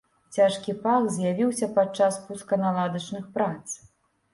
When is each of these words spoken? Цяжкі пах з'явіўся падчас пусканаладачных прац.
Цяжкі 0.37 0.75
пах 0.85 1.05
з'явіўся 1.19 1.71
падчас 1.77 2.21
пусканаладачных 2.27 3.33
прац. 3.39 3.65